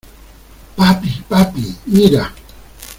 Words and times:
¡papi!¡ 0.75 1.21
papi, 1.29 1.75
mira! 1.85 2.33